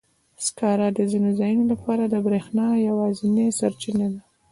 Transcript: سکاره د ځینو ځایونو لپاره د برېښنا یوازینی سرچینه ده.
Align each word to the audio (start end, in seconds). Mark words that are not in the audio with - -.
سکاره 0.45 0.87
د 0.97 0.99
ځینو 1.11 1.29
ځایونو 1.39 1.65
لپاره 1.71 2.03
د 2.07 2.15
برېښنا 2.25 2.67
یوازینی 2.89 3.47
سرچینه 3.59 4.07
ده. 4.13 4.21